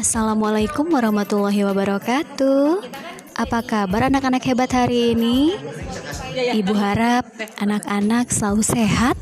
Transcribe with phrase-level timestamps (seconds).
[0.00, 2.80] Assalamualaikum warahmatullahi wabarakatuh.
[3.36, 5.52] Apa kabar anak-anak hebat hari ini?
[6.56, 7.28] Ibu harap
[7.60, 9.20] anak-anak selalu sehat,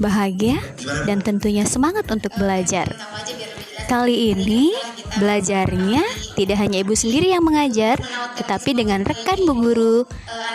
[0.00, 0.56] bahagia,
[1.04, 2.88] dan tentunya semangat untuk belajar.
[3.84, 4.72] Kali ini
[5.20, 6.00] belajarnya
[6.40, 8.00] tidak hanya ibu sendiri yang mengajar,
[8.40, 9.96] tetapi dengan rekan bu guru,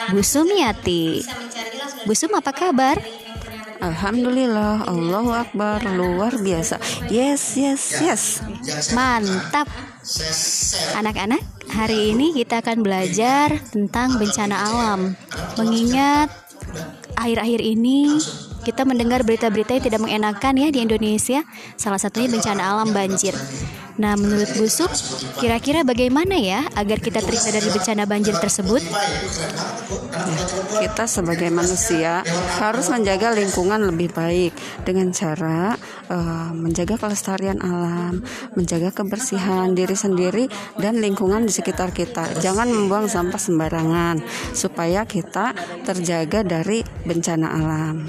[0.10, 1.22] Bu Sumiati.
[2.10, 2.98] Bu Sum apa kabar?
[3.80, 6.76] Alhamdulillah, Allahu Akbar, luar biasa.
[7.08, 8.24] Yes, yes, yes.
[8.92, 9.72] Mantap.
[11.00, 11.40] Anak-anak,
[11.72, 15.16] hari ini kita akan belajar tentang bencana alam.
[15.56, 16.28] Mengingat
[17.16, 18.20] akhir-akhir ini
[18.64, 21.44] kita mendengar berita-berita yang tidak mengenakan ya di Indonesia,
[21.80, 23.36] salah satunya bencana alam banjir.
[24.00, 24.88] Nah, menurut Busuk,
[25.44, 28.80] kira-kira bagaimana ya agar kita terhindar dari bencana banjir tersebut?
[30.80, 32.24] Kita sebagai manusia
[32.64, 34.56] harus menjaga lingkungan lebih baik
[34.88, 35.76] dengan cara
[36.08, 38.24] uh, menjaga kelestarian alam,
[38.56, 40.48] menjaga kebersihan diri sendiri
[40.80, 42.40] dan lingkungan di sekitar kita.
[42.40, 44.24] Jangan membuang sampah sembarangan
[44.56, 45.52] supaya kita
[45.84, 48.08] terjaga dari bencana alam.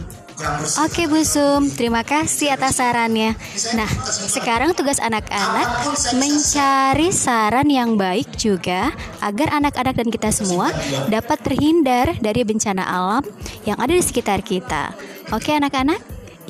[0.80, 3.36] Oke Bu Sum, terima kasih atas sarannya.
[3.76, 8.88] Nah, sekarang tugas anak-anak mencari saran yang baik juga
[9.20, 10.72] agar anak-anak dan kita semua
[11.12, 13.24] dapat terhindar dari bencana alam
[13.68, 14.96] yang ada di sekitar kita.
[15.30, 16.00] Oke anak-anak,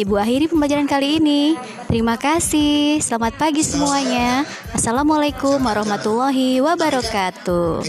[0.01, 1.59] Ibu akhiri pembelajaran kali ini.
[1.85, 3.05] Terima kasih.
[3.05, 4.49] Selamat pagi semuanya.
[4.73, 7.85] Assalamualaikum warahmatullahi wabarakatuh.